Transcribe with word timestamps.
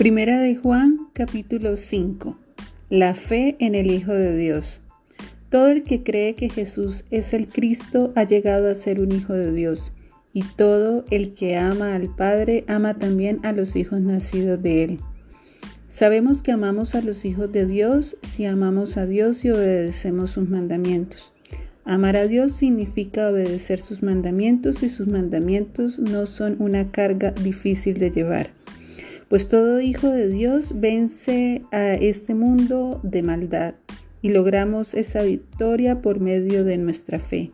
Primera 0.00 0.40
de 0.40 0.56
Juan 0.56 1.08
capítulo 1.12 1.76
5. 1.76 2.34
La 2.88 3.14
fe 3.14 3.56
en 3.58 3.74
el 3.74 3.90
Hijo 3.90 4.14
de 4.14 4.34
Dios. 4.34 4.80
Todo 5.50 5.68
el 5.68 5.82
que 5.82 6.02
cree 6.02 6.34
que 6.34 6.48
Jesús 6.48 7.04
es 7.10 7.34
el 7.34 7.48
Cristo 7.48 8.10
ha 8.16 8.24
llegado 8.24 8.70
a 8.70 8.74
ser 8.74 8.98
un 8.98 9.12
hijo 9.12 9.34
de 9.34 9.52
Dios, 9.52 9.92
y 10.32 10.42
todo 10.56 11.04
el 11.10 11.34
que 11.34 11.58
ama 11.58 11.94
al 11.94 12.08
Padre 12.16 12.64
ama 12.66 12.98
también 12.98 13.40
a 13.42 13.52
los 13.52 13.76
hijos 13.76 14.00
nacidos 14.00 14.62
de 14.62 14.84
él. 14.84 15.00
Sabemos 15.86 16.42
que 16.42 16.52
amamos 16.52 16.94
a 16.94 17.02
los 17.02 17.26
hijos 17.26 17.52
de 17.52 17.66
Dios 17.66 18.16
si 18.22 18.46
amamos 18.46 18.96
a 18.96 19.04
Dios 19.04 19.44
y 19.44 19.50
obedecemos 19.50 20.30
sus 20.30 20.48
mandamientos. 20.48 21.30
Amar 21.84 22.16
a 22.16 22.26
Dios 22.26 22.52
significa 22.52 23.28
obedecer 23.28 23.80
sus 23.80 24.02
mandamientos 24.02 24.82
y 24.82 24.88
sus 24.88 25.08
mandamientos 25.08 25.98
no 25.98 26.24
son 26.24 26.56
una 26.58 26.90
carga 26.90 27.32
difícil 27.32 27.98
de 27.98 28.10
llevar 28.10 28.59
pues 29.30 29.48
todo 29.48 29.80
hijo 29.80 30.08
de 30.08 30.28
Dios 30.28 30.72
vence 30.80 31.62
a 31.70 31.94
este 31.94 32.34
mundo 32.34 32.98
de 33.04 33.22
maldad 33.22 33.76
y 34.22 34.30
logramos 34.30 34.92
esa 34.92 35.22
victoria 35.22 36.02
por 36.02 36.18
medio 36.18 36.64
de 36.64 36.76
nuestra 36.78 37.20
fe. 37.20 37.52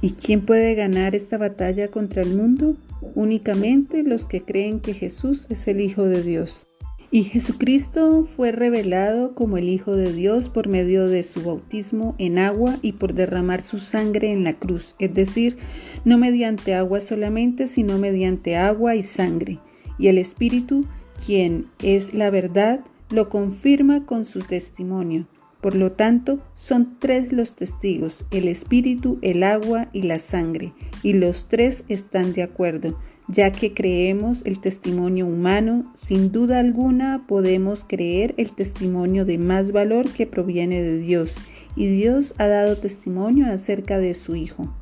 ¿Y 0.00 0.12
quién 0.12 0.40
puede 0.46 0.74
ganar 0.74 1.14
esta 1.14 1.36
batalla 1.36 1.88
contra 1.88 2.22
el 2.22 2.34
mundo? 2.34 2.76
Únicamente 3.14 4.02
los 4.04 4.24
que 4.24 4.40
creen 4.40 4.80
que 4.80 4.94
Jesús 4.94 5.46
es 5.50 5.68
el 5.68 5.82
Hijo 5.82 6.04
de 6.04 6.22
Dios. 6.22 6.66
Y 7.10 7.24
Jesucristo 7.24 8.26
fue 8.34 8.50
revelado 8.50 9.34
como 9.34 9.58
el 9.58 9.68
Hijo 9.68 9.94
de 9.94 10.14
Dios 10.14 10.48
por 10.48 10.66
medio 10.66 11.08
de 11.08 11.24
su 11.24 11.42
bautismo 11.42 12.14
en 12.16 12.38
agua 12.38 12.78
y 12.80 12.92
por 12.92 13.12
derramar 13.12 13.60
su 13.60 13.78
sangre 13.78 14.32
en 14.32 14.44
la 14.44 14.54
cruz, 14.54 14.94
es 14.98 15.12
decir, 15.12 15.58
no 16.06 16.16
mediante 16.16 16.72
agua 16.74 17.00
solamente, 17.00 17.66
sino 17.66 17.98
mediante 17.98 18.56
agua 18.56 18.96
y 18.96 19.02
sangre. 19.02 19.58
Y 19.98 20.08
el 20.08 20.16
Espíritu 20.16 20.86
quien 21.24 21.66
es 21.82 22.14
la 22.14 22.30
verdad, 22.30 22.80
lo 23.10 23.28
confirma 23.28 24.06
con 24.06 24.24
su 24.24 24.40
testimonio. 24.40 25.26
Por 25.60 25.76
lo 25.76 25.92
tanto, 25.92 26.40
son 26.56 26.98
tres 26.98 27.32
los 27.32 27.54
testigos, 27.54 28.24
el 28.32 28.48
espíritu, 28.48 29.18
el 29.22 29.44
agua 29.44 29.88
y 29.92 30.02
la 30.02 30.18
sangre, 30.18 30.72
y 31.04 31.12
los 31.12 31.48
tres 31.48 31.84
están 31.88 32.32
de 32.32 32.42
acuerdo. 32.42 32.98
Ya 33.28 33.52
que 33.52 33.72
creemos 33.72 34.42
el 34.44 34.60
testimonio 34.60 35.26
humano, 35.26 35.92
sin 35.94 36.32
duda 36.32 36.58
alguna 36.58 37.24
podemos 37.28 37.84
creer 37.86 38.34
el 38.38 38.50
testimonio 38.52 39.24
de 39.24 39.38
más 39.38 39.70
valor 39.70 40.10
que 40.10 40.26
proviene 40.26 40.82
de 40.82 40.98
Dios, 40.98 41.36
y 41.76 41.86
Dios 41.86 42.34
ha 42.38 42.48
dado 42.48 42.76
testimonio 42.76 43.46
acerca 43.46 43.98
de 43.98 44.14
su 44.14 44.34
Hijo. 44.34 44.74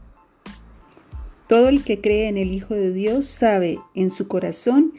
Todo 1.46 1.68
el 1.68 1.84
que 1.84 2.00
cree 2.00 2.28
en 2.28 2.38
el 2.38 2.52
Hijo 2.52 2.74
de 2.74 2.92
Dios 2.92 3.26
sabe 3.26 3.78
en 3.94 4.08
su 4.08 4.28
corazón 4.28 4.94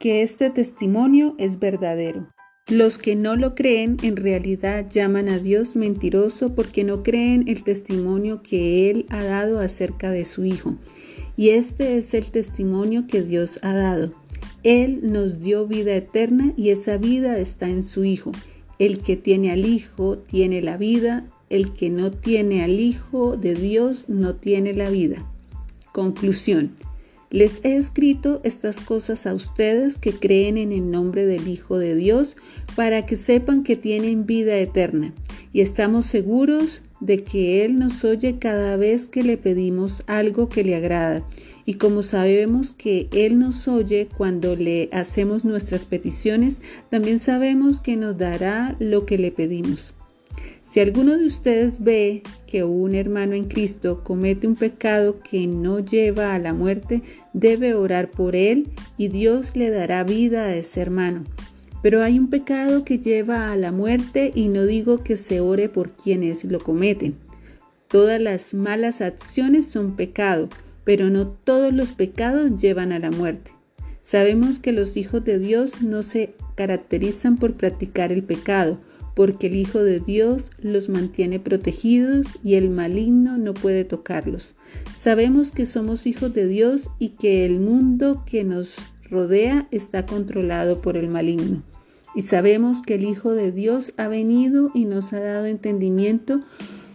que 0.00 0.22
este 0.22 0.48
testimonio 0.48 1.34
es 1.38 1.58
verdadero. 1.58 2.26
Los 2.68 2.96
que 2.96 3.16
no 3.16 3.36
lo 3.36 3.54
creen 3.54 3.98
en 4.02 4.16
realidad 4.16 4.88
llaman 4.88 5.28
a 5.28 5.38
Dios 5.38 5.76
mentiroso 5.76 6.54
porque 6.54 6.84
no 6.84 7.02
creen 7.02 7.44
el 7.48 7.62
testimonio 7.62 8.42
que 8.42 8.90
Él 8.90 9.04
ha 9.10 9.22
dado 9.22 9.60
acerca 9.60 10.10
de 10.10 10.24
su 10.24 10.46
Hijo. 10.46 10.76
Y 11.36 11.50
este 11.50 11.98
es 11.98 12.14
el 12.14 12.30
testimonio 12.30 13.06
que 13.06 13.20
Dios 13.20 13.60
ha 13.62 13.74
dado. 13.74 14.14
Él 14.62 15.00
nos 15.02 15.40
dio 15.40 15.66
vida 15.66 15.94
eterna 15.94 16.54
y 16.56 16.70
esa 16.70 16.96
vida 16.96 17.38
está 17.38 17.68
en 17.68 17.82
su 17.82 18.04
Hijo. 18.04 18.32
El 18.78 19.00
que 19.00 19.16
tiene 19.16 19.50
al 19.50 19.66
Hijo 19.66 20.16
tiene 20.16 20.62
la 20.62 20.78
vida, 20.78 21.26
el 21.50 21.74
que 21.74 21.90
no 21.90 22.10
tiene 22.10 22.64
al 22.64 22.80
Hijo 22.80 23.36
de 23.36 23.54
Dios 23.54 24.06
no 24.08 24.34
tiene 24.34 24.72
la 24.72 24.88
vida. 24.88 25.30
Conclusión. 25.92 26.74
Les 27.30 27.60
he 27.64 27.76
escrito 27.76 28.40
estas 28.42 28.80
cosas 28.80 29.24
a 29.24 29.34
ustedes 29.34 29.98
que 29.98 30.12
creen 30.12 30.58
en 30.58 30.72
el 30.72 30.90
nombre 30.90 31.26
del 31.26 31.46
Hijo 31.46 31.78
de 31.78 31.94
Dios 31.94 32.36
para 32.74 33.06
que 33.06 33.14
sepan 33.14 33.62
que 33.62 33.76
tienen 33.76 34.26
vida 34.26 34.56
eterna 34.56 35.14
y 35.52 35.60
estamos 35.60 36.06
seguros 36.06 36.82
de 36.98 37.22
que 37.22 37.64
Él 37.64 37.78
nos 37.78 38.04
oye 38.04 38.40
cada 38.40 38.76
vez 38.76 39.06
que 39.06 39.22
le 39.22 39.36
pedimos 39.36 40.02
algo 40.08 40.48
que 40.48 40.64
le 40.64 40.74
agrada. 40.74 41.24
Y 41.64 41.74
como 41.74 42.02
sabemos 42.02 42.72
que 42.72 43.08
Él 43.12 43.38
nos 43.38 43.68
oye 43.68 44.08
cuando 44.16 44.56
le 44.56 44.88
hacemos 44.92 45.44
nuestras 45.44 45.84
peticiones, 45.84 46.60
también 46.90 47.20
sabemos 47.20 47.80
que 47.80 47.96
nos 47.96 48.18
dará 48.18 48.76
lo 48.80 49.06
que 49.06 49.18
le 49.18 49.30
pedimos. 49.30 49.94
Si 50.62 50.78
alguno 50.78 51.18
de 51.18 51.24
ustedes 51.24 51.82
ve 51.82 52.22
que 52.46 52.62
un 52.62 52.94
hermano 52.94 53.34
en 53.34 53.46
Cristo 53.46 54.04
comete 54.04 54.46
un 54.46 54.54
pecado 54.54 55.20
que 55.20 55.48
no 55.48 55.80
lleva 55.80 56.34
a 56.34 56.38
la 56.38 56.54
muerte, 56.54 57.02
debe 57.32 57.74
orar 57.74 58.10
por 58.12 58.36
él 58.36 58.68
y 58.96 59.08
Dios 59.08 59.56
le 59.56 59.70
dará 59.70 60.04
vida 60.04 60.44
a 60.44 60.54
ese 60.54 60.80
hermano. 60.80 61.24
Pero 61.82 62.02
hay 62.04 62.18
un 62.18 62.30
pecado 62.30 62.84
que 62.84 62.98
lleva 62.98 63.50
a 63.50 63.56
la 63.56 63.72
muerte 63.72 64.30
y 64.34 64.46
no 64.46 64.64
digo 64.64 65.02
que 65.02 65.16
se 65.16 65.40
ore 65.40 65.68
por 65.68 65.90
quienes 65.92 66.44
lo 66.44 66.60
cometen. 66.60 67.16
Todas 67.88 68.20
las 68.20 68.54
malas 68.54 69.00
acciones 69.00 69.66
son 69.66 69.96
pecado, 69.96 70.48
pero 70.84 71.10
no 71.10 71.26
todos 71.26 71.72
los 71.72 71.90
pecados 71.90 72.60
llevan 72.60 72.92
a 72.92 73.00
la 73.00 73.10
muerte. 73.10 73.52
Sabemos 74.02 74.60
que 74.60 74.70
los 74.70 74.96
hijos 74.96 75.24
de 75.24 75.40
Dios 75.40 75.82
no 75.82 76.02
se 76.02 76.34
caracterizan 76.54 77.36
por 77.38 77.54
practicar 77.54 78.12
el 78.12 78.22
pecado, 78.22 78.78
porque 79.14 79.48
el 79.48 79.56
Hijo 79.56 79.82
de 79.82 80.00
Dios 80.00 80.50
los 80.60 80.88
mantiene 80.88 81.40
protegidos 81.40 82.26
y 82.42 82.54
el 82.54 82.70
maligno 82.70 83.38
no 83.38 83.54
puede 83.54 83.84
tocarlos. 83.84 84.54
Sabemos 84.94 85.52
que 85.52 85.66
somos 85.66 86.06
hijos 86.06 86.32
de 86.34 86.46
Dios 86.46 86.90
y 86.98 87.10
que 87.10 87.44
el 87.44 87.60
mundo 87.60 88.22
que 88.26 88.44
nos 88.44 88.78
rodea 89.10 89.68
está 89.70 90.06
controlado 90.06 90.80
por 90.80 90.96
el 90.96 91.08
maligno. 91.08 91.62
Y 92.14 92.22
sabemos 92.22 92.82
que 92.82 92.94
el 92.94 93.04
Hijo 93.04 93.32
de 93.32 93.52
Dios 93.52 93.92
ha 93.96 94.08
venido 94.08 94.70
y 94.74 94.84
nos 94.84 95.12
ha 95.12 95.20
dado 95.20 95.46
entendimiento 95.46 96.42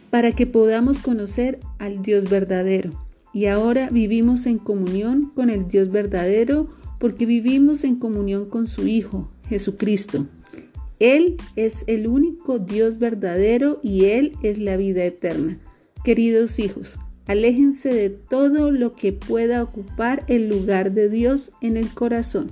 para 0.09 0.31
que 0.31 0.45
podamos 0.45 0.99
conocer 0.99 1.59
al 1.79 2.01
Dios 2.01 2.29
verdadero. 2.29 2.91
Y 3.33 3.47
ahora 3.47 3.89
vivimos 3.89 4.45
en 4.45 4.57
comunión 4.57 5.31
con 5.35 5.49
el 5.49 5.67
Dios 5.67 5.91
verdadero 5.91 6.69
porque 6.99 7.25
vivimos 7.25 7.83
en 7.83 7.97
comunión 7.97 8.45
con 8.45 8.67
su 8.67 8.87
Hijo, 8.87 9.29
Jesucristo. 9.49 10.25
Él 10.99 11.37
es 11.55 11.83
el 11.87 12.07
único 12.07 12.59
Dios 12.59 12.99
verdadero 12.99 13.79
y 13.83 14.05
Él 14.05 14.33
es 14.43 14.57
la 14.57 14.77
vida 14.77 15.03
eterna. 15.03 15.59
Queridos 16.03 16.59
hijos, 16.59 16.99
aléjense 17.27 17.93
de 17.93 18.09
todo 18.09 18.71
lo 18.71 18.95
que 18.95 19.11
pueda 19.11 19.63
ocupar 19.63 20.23
el 20.27 20.47
lugar 20.47 20.91
de 20.91 21.09
Dios 21.09 21.51
en 21.61 21.77
el 21.77 21.89
corazón. 21.93 22.51